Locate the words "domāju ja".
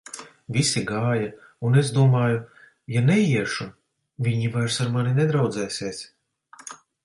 1.97-3.05